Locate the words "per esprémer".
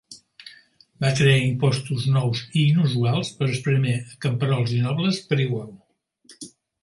3.41-3.93